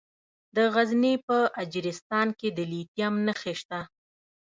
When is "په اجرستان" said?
1.27-2.27